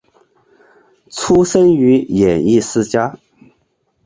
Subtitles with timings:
[1.11, 3.19] 出身于演艺世家。